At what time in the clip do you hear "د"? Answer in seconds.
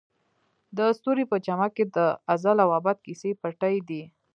0.77-0.79, 1.95-1.97